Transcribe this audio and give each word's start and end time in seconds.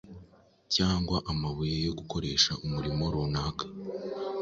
cyangwa 0.73 1.17
amabuye 1.31 1.75
yo 1.85 1.91
gukoresha 1.99 2.51
umurimo 2.65 3.03
runaka. 3.13 3.65